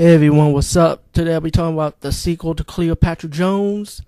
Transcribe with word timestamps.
Hey 0.00 0.14
everyone, 0.14 0.54
what's 0.54 0.76
up? 0.76 1.12
Today 1.12 1.34
I'll 1.34 1.42
be 1.42 1.50
talking 1.50 1.74
about 1.74 2.00
the 2.00 2.10
sequel 2.10 2.54
to 2.54 2.64
Cleopatra 2.64 3.28
Jones, 3.28 4.00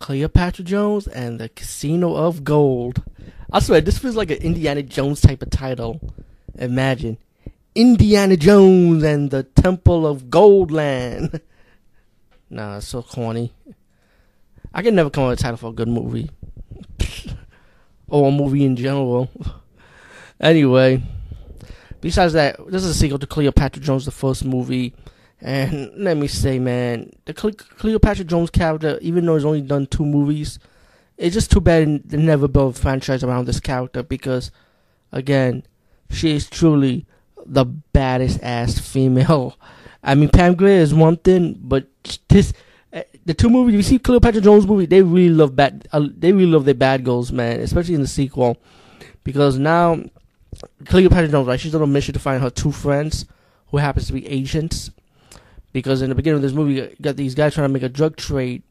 Cleopatra 0.00 0.64
Jones, 0.64 1.06
and 1.06 1.38
the 1.38 1.48
Casino 1.48 2.16
of 2.16 2.42
Gold. 2.42 3.04
I 3.52 3.60
swear, 3.60 3.80
this 3.80 3.96
feels 3.96 4.16
like 4.16 4.32
an 4.32 4.38
Indiana 4.38 4.82
Jones 4.82 5.20
type 5.20 5.42
of 5.42 5.50
title. 5.50 6.00
Imagine 6.56 7.16
Indiana 7.76 8.36
Jones 8.36 9.04
and 9.04 9.30
the 9.30 9.44
Temple 9.44 10.04
of 10.04 10.24
Goldland. 10.24 11.40
nah, 12.50 12.78
it's 12.78 12.88
so 12.88 13.02
corny. 13.02 13.52
I 14.74 14.82
can 14.82 14.96
never 14.96 15.10
come 15.10 15.22
up 15.22 15.30
with 15.30 15.38
a 15.38 15.42
title 15.44 15.58
for 15.58 15.70
a 15.70 15.72
good 15.72 15.86
movie. 15.86 16.28
or 18.08 18.30
a 18.30 18.32
movie 18.32 18.64
in 18.64 18.74
general. 18.74 19.30
anyway, 20.40 21.04
besides 22.00 22.32
that, 22.32 22.56
this 22.66 22.82
is 22.82 22.90
a 22.90 22.94
sequel 22.94 23.20
to 23.20 23.28
Cleopatra 23.28 23.80
Jones, 23.80 24.06
the 24.06 24.10
first 24.10 24.44
movie. 24.44 24.92
And 25.46 25.92
let 25.94 26.16
me 26.16 26.26
say, 26.26 26.58
man, 26.58 27.12
the 27.24 27.32
Cleopatra 27.32 28.24
Jones 28.24 28.50
character, 28.50 28.98
even 29.00 29.24
though 29.24 29.36
he's 29.36 29.44
only 29.44 29.62
done 29.62 29.86
two 29.86 30.04
movies, 30.04 30.58
it's 31.16 31.34
just 31.34 31.52
too 31.52 31.60
bad 31.60 32.02
they 32.04 32.16
never 32.16 32.48
built 32.48 32.76
a 32.76 32.80
franchise 32.80 33.22
around 33.22 33.44
this 33.44 33.60
character 33.60 34.02
because, 34.02 34.50
again, 35.12 35.62
she 36.10 36.34
is 36.34 36.50
truly 36.50 37.06
the 37.44 37.64
baddest 37.64 38.42
ass 38.42 38.80
female. 38.80 39.56
I 40.02 40.16
mean, 40.16 40.30
Pam 40.30 40.56
Grier 40.56 40.80
is 40.80 40.92
one 40.92 41.16
thing, 41.16 41.56
but 41.60 41.86
this 42.28 42.52
eh, 42.92 43.04
the 43.24 43.32
two 43.32 43.48
movies 43.48 43.76
you 43.76 43.82
see 43.84 44.00
Cleopatra 44.00 44.40
Jones 44.40 44.66
movie, 44.66 44.86
they 44.86 45.02
really 45.02 45.32
love 45.32 45.54
bad. 45.54 45.86
Uh, 45.92 46.08
they 46.16 46.32
really 46.32 46.50
love 46.50 46.64
their 46.64 46.74
bad 46.74 47.04
girls, 47.04 47.30
man, 47.30 47.60
especially 47.60 47.94
in 47.94 48.00
the 48.00 48.08
sequel, 48.08 48.56
because 49.22 49.60
now 49.60 50.02
Cleopatra 50.86 51.28
Jones, 51.28 51.46
right? 51.46 51.60
She's 51.60 51.74
on 51.76 51.82
a 51.82 51.86
mission 51.86 52.14
to 52.14 52.18
find 52.18 52.42
her 52.42 52.50
two 52.50 52.72
friends 52.72 53.26
who 53.68 53.76
happens 53.76 54.08
to 54.08 54.12
be 54.12 54.26
agents 54.26 54.90
because 55.76 56.00
in 56.00 56.08
the 56.08 56.14
beginning 56.14 56.36
of 56.36 56.42
this 56.42 56.54
movie, 56.54 56.72
you 56.72 56.96
got 57.02 57.16
these 57.16 57.34
guys 57.34 57.52
trying 57.52 57.68
to 57.68 57.72
make 57.72 57.82
a 57.82 57.88
drug 57.90 58.16
trade 58.16 58.62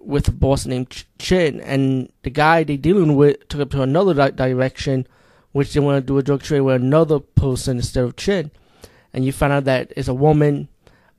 with 0.00 0.26
a 0.26 0.32
boss 0.32 0.64
named 0.64 1.04
Chin, 1.18 1.60
and 1.60 2.10
the 2.22 2.30
guy 2.30 2.64
they 2.64 2.78
dealing 2.78 3.14
with 3.14 3.46
took 3.48 3.60
up 3.60 3.70
to 3.72 3.82
another 3.82 4.14
di- 4.14 4.30
direction, 4.30 5.06
which 5.52 5.74
they 5.74 5.80
want 5.80 5.98
to 5.98 6.06
do 6.06 6.16
a 6.16 6.22
drug 6.22 6.42
trade 6.42 6.62
with 6.62 6.76
another 6.76 7.18
person 7.18 7.76
instead 7.76 8.04
of 8.04 8.16
Chin, 8.16 8.50
and 9.12 9.26
you 9.26 9.32
find 9.32 9.52
out 9.52 9.64
that 9.64 9.92
it's 9.98 10.08
a 10.08 10.14
woman, 10.14 10.68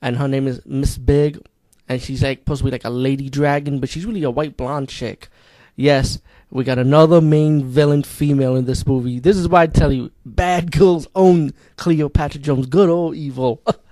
and 0.02 0.18
her 0.18 0.28
name 0.28 0.48
is 0.48 0.66
Miss 0.66 0.98
Big, 0.98 1.40
and 1.88 2.02
she's 2.02 2.24
like 2.24 2.40
supposed 2.40 2.62
to 2.62 2.66
be 2.66 2.72
like 2.72 2.84
a 2.84 2.90
lady 2.90 3.30
dragon, 3.30 3.80
but 3.80 3.90
she's 3.90 4.08
really 4.08 4.24
a 4.24 4.32
white 4.32 4.58
blonde 4.58 4.90
chick. 4.90 5.30
Yes, 5.76 6.20
we 6.50 6.64
got 6.64 6.80
another 6.80 7.22
main 7.22 7.64
villain 7.64 8.02
female 8.02 8.56
in 8.56 8.66
this 8.66 8.88
movie. 8.88 9.20
This 9.20 9.38
is 9.38 9.48
why 9.48 9.62
I 9.62 9.68
tell 9.68 9.94
you, 9.94 10.10
bad 10.26 10.72
girls 10.72 11.08
own 11.14 11.54
Cleopatra 11.78 12.42
Jones, 12.42 12.66
good 12.66 12.90
or 12.90 13.14
evil. 13.14 13.62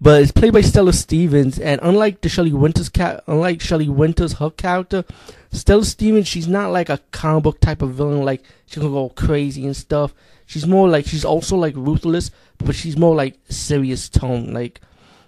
but 0.00 0.22
it's 0.22 0.32
played 0.32 0.52
by 0.52 0.60
Stella 0.60 0.92
Stevens, 0.92 1.58
and 1.58 1.80
unlike 1.82 2.20
the 2.20 2.28
Shelley 2.28 2.52
Winters 2.52 2.88
cat, 2.88 3.22
unlike 3.26 3.60
Shelley 3.60 3.88
Winters, 3.88 4.34
her 4.34 4.50
character, 4.50 5.04
Stella 5.50 5.84
Stevens, 5.84 6.28
she's 6.28 6.48
not 6.48 6.72
like 6.72 6.88
a 6.88 7.00
comic 7.10 7.44
book 7.44 7.60
type 7.60 7.82
of 7.82 7.94
villain, 7.94 8.24
like 8.24 8.42
she 8.66 8.80
can 8.80 8.90
go 8.90 9.10
crazy 9.10 9.64
and 9.64 9.76
stuff. 9.76 10.14
She's 10.46 10.66
more 10.66 10.88
like 10.88 11.06
she's 11.06 11.24
also 11.24 11.56
like 11.56 11.74
ruthless, 11.76 12.30
but 12.58 12.74
she's 12.74 12.96
more 12.96 13.14
like 13.14 13.38
serious 13.48 14.08
tone. 14.08 14.52
Like, 14.52 14.80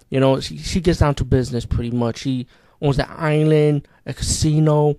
you 0.09 0.19
know, 0.19 0.39
she 0.39 0.57
she 0.57 0.81
gets 0.81 0.99
down 0.99 1.15
to 1.15 1.23
business 1.23 1.65
pretty 1.65 1.91
much. 1.91 2.19
She 2.19 2.47
owns 2.81 2.97
the 2.97 3.09
island, 3.09 3.87
a 4.05 4.13
casino 4.13 4.97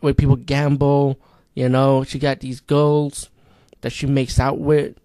where 0.00 0.14
people 0.14 0.36
gamble. 0.36 1.18
You 1.54 1.68
know, 1.68 2.04
she 2.04 2.18
got 2.18 2.40
these 2.40 2.60
girls 2.60 3.30
that 3.80 3.90
she 3.90 4.06
makes 4.06 4.38
out 4.38 4.58
with 4.58 4.96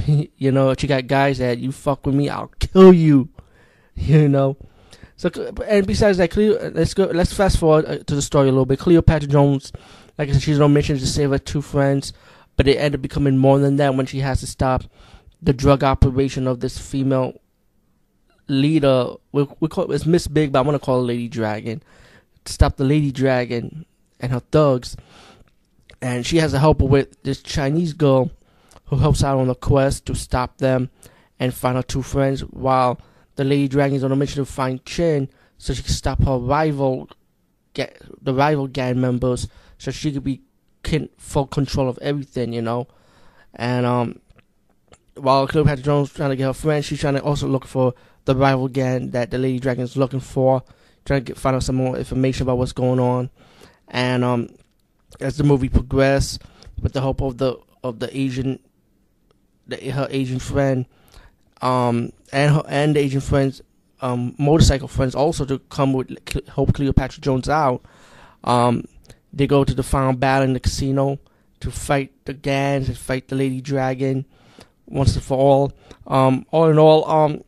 you 0.36 0.52
know, 0.52 0.74
you 0.78 0.88
got 0.88 1.06
guys 1.06 1.38
that 1.38 1.58
you 1.58 1.72
fuck 1.72 2.06
with 2.06 2.14
me, 2.14 2.28
I'll 2.28 2.52
kill 2.58 2.92
you. 2.92 3.28
You 3.96 4.28
know. 4.28 4.56
So 5.16 5.30
and 5.68 5.86
besides 5.86 6.18
that, 6.18 6.32
Cleo, 6.32 6.70
let's 6.74 6.94
go. 6.94 7.04
Let's 7.04 7.32
fast 7.32 7.58
forward 7.58 7.84
uh, 7.86 7.98
to 7.98 8.14
the 8.16 8.22
story 8.22 8.48
a 8.48 8.50
little 8.50 8.66
bit. 8.66 8.80
Cleopatra 8.80 9.28
Jones, 9.28 9.72
like 10.18 10.28
I 10.28 10.32
said, 10.32 10.42
she's 10.42 10.58
on 10.58 10.72
mission 10.72 10.98
to 10.98 11.06
save 11.06 11.30
her 11.30 11.38
two 11.38 11.62
friends, 11.62 12.12
but 12.56 12.66
it 12.66 12.76
ended 12.76 12.96
up 12.96 13.02
becoming 13.02 13.36
more 13.36 13.60
than 13.60 13.76
that 13.76 13.94
when 13.94 14.06
she 14.06 14.18
has 14.18 14.40
to 14.40 14.48
stop 14.48 14.82
the 15.40 15.52
drug 15.52 15.84
operation 15.84 16.48
of 16.48 16.60
this 16.60 16.78
female 16.78 17.40
leader. 18.48 19.14
We, 19.30 19.46
we 19.60 19.68
call 19.68 19.90
it 19.92 20.06
Miss 20.06 20.26
Big, 20.26 20.50
but 20.50 20.58
I 20.58 20.62
want 20.62 20.74
to 20.74 20.84
call 20.84 21.00
her 21.00 21.06
Lady 21.06 21.28
Dragon. 21.28 21.82
To 22.46 22.52
stop 22.52 22.76
the 22.76 22.84
Lady 22.84 23.12
Dragon 23.12 23.86
and 24.18 24.32
her 24.32 24.40
thugs, 24.40 24.96
and 26.02 26.26
she 26.26 26.38
has 26.38 26.52
to 26.52 26.58
help 26.58 26.80
her 26.80 26.86
with 26.86 27.22
this 27.22 27.42
Chinese 27.42 27.92
girl 27.92 28.30
who 28.94 29.00
helps 29.00 29.24
out 29.24 29.38
on 29.38 29.50
a 29.50 29.54
quest 29.54 30.06
to 30.06 30.14
stop 30.14 30.58
them 30.58 30.90
and 31.38 31.52
find 31.52 31.76
her 31.76 31.82
two 31.82 32.02
friends, 32.02 32.40
while 32.42 33.00
the 33.36 33.44
Lady 33.44 33.68
Dragon 33.68 33.96
is 33.96 34.04
on 34.04 34.12
a 34.12 34.16
mission 34.16 34.44
to 34.44 34.50
find 34.50 34.84
Chin 34.84 35.28
so 35.58 35.74
she 35.74 35.82
can 35.82 35.92
stop 35.92 36.22
her 36.22 36.38
rival, 36.38 37.08
get 37.72 38.00
the 38.22 38.34
rival 38.34 38.66
gang 38.66 39.00
members, 39.00 39.48
so 39.78 39.90
she 39.90 40.12
could 40.12 40.24
be 40.24 40.42
in 40.90 41.08
full 41.18 41.46
control 41.46 41.88
of 41.88 41.98
everything, 41.98 42.52
you 42.52 42.62
know. 42.62 42.86
And 43.54 43.84
um, 43.84 44.20
while 45.14 45.46
Cleopatra 45.48 45.82
Jones 45.82 46.12
trying 46.12 46.30
to 46.30 46.36
get 46.36 46.44
her 46.44 46.52
friends, 46.52 46.84
she's 46.84 47.00
trying 47.00 47.14
to 47.14 47.22
also 47.22 47.48
look 47.48 47.66
for 47.66 47.94
the 48.26 48.36
rival 48.36 48.68
gang 48.68 49.10
that 49.10 49.30
the 49.30 49.38
Lady 49.38 49.58
Dragon 49.58 49.84
is 49.84 49.96
looking 49.96 50.20
for, 50.20 50.62
trying 51.04 51.24
to 51.24 51.32
get, 51.32 51.38
find 51.38 51.56
out 51.56 51.64
some 51.64 51.76
more 51.76 51.96
information 51.96 52.42
about 52.44 52.58
what's 52.58 52.72
going 52.72 53.00
on. 53.00 53.30
And 53.88 54.22
um, 54.22 54.48
as 55.20 55.36
the 55.36 55.44
movie 55.44 55.68
progresses, 55.68 56.38
with 56.80 56.92
the 56.92 57.00
help 57.00 57.20
of 57.22 57.38
the 57.38 57.56
of 57.82 57.98
the 57.98 58.16
Asian 58.16 58.58
the, 59.66 59.76
her 59.90 60.06
Asian 60.10 60.38
friend, 60.38 60.86
um, 61.62 62.12
and 62.32 62.54
her 62.54 62.62
and 62.68 62.96
the 62.96 63.00
Asian 63.00 63.20
friends, 63.20 63.62
um, 64.00 64.34
motorcycle 64.38 64.88
friends 64.88 65.14
also 65.14 65.44
to 65.44 65.58
come 65.58 65.92
with 65.92 66.16
help 66.48 66.74
Cleopatra 66.74 67.20
Jones 67.20 67.48
out. 67.48 67.84
Um, 68.44 68.84
they 69.32 69.46
go 69.46 69.64
to 69.64 69.74
the 69.74 69.82
final 69.82 70.12
battle 70.12 70.46
in 70.46 70.52
the 70.52 70.60
casino 70.60 71.18
to 71.60 71.70
fight 71.70 72.12
the 72.24 72.34
Gans 72.34 72.88
and 72.88 72.96
fight 72.96 73.28
the 73.28 73.36
Lady 73.36 73.60
Dragon 73.60 74.26
once 74.86 75.14
and 75.14 75.24
for 75.24 75.38
all. 75.38 75.72
Um, 76.06 76.46
all 76.50 76.68
in 76.68 76.78
all, 76.78 77.08
um, 77.10 77.42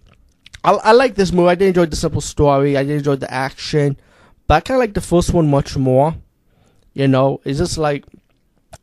I, 0.64 0.72
I 0.72 0.92
like 0.92 1.14
this 1.14 1.32
movie. 1.32 1.50
I 1.50 1.54
did 1.54 1.68
enjoy 1.68 1.86
the 1.86 1.96
simple 1.96 2.20
story. 2.20 2.76
I 2.76 2.82
did 2.82 2.98
enjoy 2.98 3.16
the 3.16 3.32
action, 3.32 3.96
but 4.46 4.54
I 4.54 4.60
kind 4.60 4.76
of 4.76 4.80
like 4.80 4.94
the 4.94 5.00
first 5.00 5.32
one 5.32 5.50
much 5.50 5.76
more. 5.76 6.14
You 6.94 7.08
know, 7.08 7.40
it's 7.44 7.58
just 7.58 7.76
like 7.76 8.04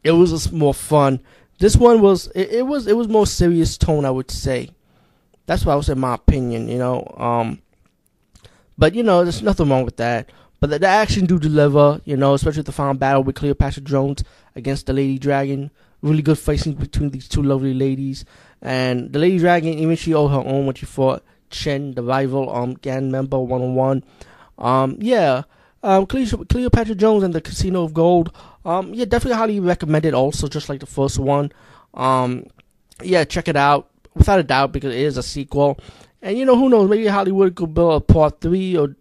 it 0.03 0.11
was 0.11 0.31
just 0.31 0.53
more 0.53 0.73
fun 0.73 1.19
this 1.63 1.78
one 1.78 2.01
was 2.01 2.28
it, 2.35 2.50
it, 2.51 2.68
was 2.68 2.88
it 2.88 2.97
was 2.97 3.07
more 3.07 3.25
serious 3.25 3.78
tone, 3.78 4.03
I 4.03 4.12
would 4.12 4.29
say. 4.29 4.72
That's 5.46 5.66
what 5.66 5.72
I 5.72 5.75
was 5.78 5.88
in 5.88 5.97
my 5.97 6.16
opinion, 6.16 6.68
you 6.68 6.78
know. 6.78 7.07
Um, 7.16 7.62
but 8.78 8.94
you 8.94 9.01
know, 9.01 9.24
there's 9.24 9.41
nothing 9.41 9.69
wrong 9.69 9.85
with 9.85 9.96
that. 9.96 10.29
But 10.59 10.72
the, 10.72 10.79
the 10.79 10.88
action 10.88 11.25
do 11.25 11.40
deliver, 11.40 12.02
you 12.03 12.18
know, 12.18 12.34
especially 12.34 12.63
the 12.63 12.73
final 12.73 12.96
battle 12.96 13.23
with 13.23 13.35
Cleopatra 13.35 13.81
Jones 13.84 14.25
against 14.57 14.88
the 14.88 14.94
Lady 14.94 15.18
Dragon. 15.18 15.72
Really 16.02 16.22
good 16.22 16.38
fighting 16.38 16.73
between 16.73 17.12
these 17.12 17.29
two 17.29 17.41
lovely 17.41 17.73
ladies. 17.73 18.25
And 18.62 19.13
the 19.13 19.19
Lady 19.19 19.38
Dragon, 19.38 19.79
even 19.79 19.96
she 19.96 20.13
owed 20.13 20.31
her 20.31 20.46
own 20.46 20.66
when 20.66 20.75
she 20.75 20.85
fought 20.85 21.23
Chen, 21.50 21.94
the 21.94 22.03
rival 22.03 22.53
um 22.53 22.73
gang 22.73 23.09
member, 23.09 23.40
one 23.40 23.62
on 23.62 23.75
one. 23.75 24.03
Um, 24.57 24.97
yeah. 25.00 25.44
Um, 25.81 26.07
Cleopatra 26.07 26.96
Jones 26.96 27.23
and 27.23 27.34
the 27.34 27.40
Casino 27.40 27.84
of 27.84 27.94
Gold 27.94 28.34
um, 28.66 28.94
yeah, 28.94 29.06
definitely 29.06 29.38
highly 29.38 29.59
recommend 29.59 30.06
it. 30.06 30.13
Also, 30.13 30.47
just 30.47 30.69
like 30.69 30.79
the 30.79 30.85
first 30.85 31.19
one. 31.19 31.51
Um, 31.94 32.46
yeah, 33.01 33.24
check 33.24 33.47
it 33.47 33.56
out 33.56 33.90
without 34.13 34.40
a 34.40 34.44
doubt 34.44 34.72
because 34.72 34.94
it 34.94 35.01
is 35.01 35.18
a 35.18 35.24
sequel. 35.24 35.79
And 36.22 36.38
you 36.38 36.46
know, 36.46 36.57
who 36.57 36.69
knows? 36.69 36.90
Maybe 36.90 37.07
Hollywood 37.07 37.56
could 37.56 37.73
build 37.73 38.02
a 38.02 38.13
part 38.13 38.40
three 38.40 38.78
or, 38.78 38.96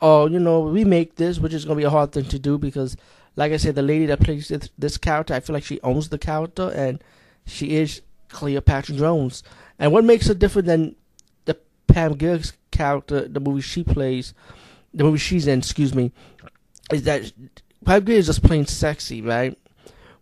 or 0.00 0.28
you 0.30 0.38
know, 0.38 0.64
remake 0.64 1.16
this, 1.16 1.38
which 1.38 1.52
is 1.52 1.64
gonna 1.64 1.76
be 1.76 1.84
a 1.84 1.90
hard 1.90 2.12
thing 2.12 2.24
to 2.24 2.38
do 2.38 2.56
because, 2.56 2.96
like 3.36 3.52
I 3.52 3.58
said, 3.58 3.74
the 3.74 3.82
lady 3.82 4.06
that 4.06 4.20
plays 4.20 4.50
this, 4.78 4.96
character, 4.98 5.34
I 5.34 5.40
feel 5.40 5.54
like 5.54 5.64
she 5.64 5.80
owns 5.82 6.08
the 6.08 6.18
character 6.18 6.70
and 6.74 7.02
she 7.46 7.76
is 7.76 8.00
Cleopatra 8.28 8.96
Jones. 8.96 9.42
And 9.78 9.92
what 9.92 10.04
makes 10.04 10.28
her 10.28 10.34
different 10.34 10.66
than 10.66 10.96
the 11.44 11.58
Pam 11.86 12.16
Grier's 12.16 12.54
character, 12.70 13.28
the 13.28 13.40
movie 13.40 13.60
she 13.60 13.84
plays, 13.84 14.32
the 14.94 15.04
movie 15.04 15.18
she's 15.18 15.46
in, 15.46 15.58
excuse 15.58 15.94
me, 15.94 16.12
is 16.90 17.02
that 17.02 17.30
Pam 17.84 18.04
Grier 18.04 18.18
is 18.18 18.26
just 18.26 18.42
plain 18.42 18.66
sexy, 18.66 19.22
right? 19.22 19.58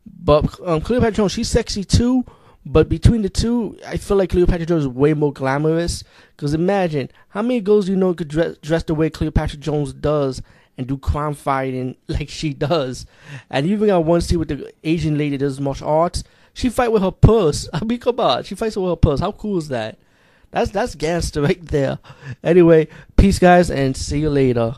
But 0.07 0.59
um, 0.67 0.81
Cleopatra 0.81 1.13
Jones, 1.13 1.33
she's 1.33 1.49
sexy 1.49 1.85
too. 1.85 2.25
But 2.65 2.89
between 2.89 3.23
the 3.23 3.29
two, 3.29 3.77
I 3.87 3.97
feel 3.97 4.17
like 4.17 4.31
Cleopatra 4.31 4.67
Jones 4.67 4.83
is 4.85 4.89
way 4.89 5.15
more 5.15 5.33
glamorous. 5.33 6.05
Because 6.37 6.55
imagine 6.55 7.11
how 7.31 7.43
many 7.43 7.61
girls 7.61 7.89
you 7.89 7.97
know 7.97 8.15
could 8.15 8.29
dress, 8.29 8.57
dress 8.59 8.85
the 8.85 8.95
way 8.95 9.11
Cleopatra 9.11 9.59
Jones 9.59 9.93
does 9.93 10.43
and 10.79 10.87
do 10.87 10.97
crime 10.97 11.35
fighting 11.35 11.97
like 12.09 12.29
she 12.29 12.55
does. 12.55 13.07
And 13.51 13.67
even 13.67 13.89
got 13.89 14.05
one 14.05 14.21
scene 14.21 14.39
with 14.39 14.49
the 14.49 14.73
Asian 14.85 15.19
lady 15.19 15.37
does 15.37 15.61
martial 15.61 15.89
arts. 15.89 16.25
She 16.55 16.69
fight 16.69 16.93
with 16.93 17.03
her 17.03 17.11
purse. 17.11 17.69
I 17.73 17.85
mean, 17.85 17.99
come 17.99 18.21
on, 18.21 18.45
she 18.45 18.55
fights 18.55 18.77
with 18.77 18.89
her 18.89 18.97
purse. 18.97 19.21
How 19.21 19.33
cool 19.33 19.59
is 19.59 19.69
that? 19.69 19.99
That's 20.51 20.71
that's 20.71 20.95
gangster 20.95 21.41
right 21.43 21.65
there. 21.65 21.99
Anyway, 22.45 22.89
peace, 23.17 23.39
guys, 23.39 23.71
and 23.71 23.97
see 23.97 24.21
you 24.21 24.29
later. 24.29 24.77